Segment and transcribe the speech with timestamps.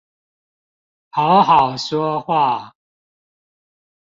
[1.11, 2.73] 好好說話